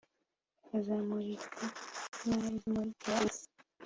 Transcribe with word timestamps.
bazamurika 0.69 1.63
nkimuri 2.21 2.55
zimurikira 2.63 3.19
isi 3.29 3.45